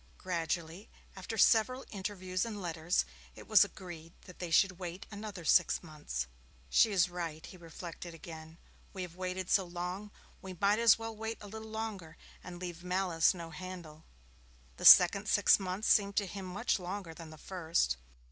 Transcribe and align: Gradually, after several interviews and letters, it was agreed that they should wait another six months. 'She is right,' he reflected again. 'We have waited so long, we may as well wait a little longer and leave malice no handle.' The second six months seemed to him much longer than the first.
Gradually, 0.17 0.89
after 1.15 1.37
several 1.37 1.85
interviews 1.91 2.43
and 2.43 2.59
letters, 2.59 3.05
it 3.35 3.47
was 3.47 3.63
agreed 3.63 4.13
that 4.21 4.39
they 4.39 4.49
should 4.49 4.79
wait 4.79 5.05
another 5.11 5.45
six 5.45 5.83
months. 5.83 6.25
'She 6.71 6.89
is 6.91 7.07
right,' 7.07 7.45
he 7.45 7.55
reflected 7.55 8.11
again. 8.15 8.57
'We 8.93 9.03
have 9.03 9.15
waited 9.15 9.51
so 9.51 9.63
long, 9.63 10.09
we 10.41 10.53
may 10.59 10.81
as 10.81 10.97
well 10.97 11.15
wait 11.15 11.37
a 11.39 11.47
little 11.47 11.69
longer 11.69 12.17
and 12.43 12.57
leave 12.57 12.83
malice 12.83 13.35
no 13.35 13.51
handle.' 13.51 14.03
The 14.77 14.85
second 14.85 15.29
six 15.29 15.59
months 15.59 15.87
seemed 15.87 16.15
to 16.15 16.25
him 16.25 16.47
much 16.47 16.79
longer 16.79 17.13
than 17.13 17.29
the 17.29 17.37
first. 17.37 17.97